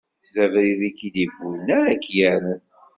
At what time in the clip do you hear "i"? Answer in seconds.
0.89-0.91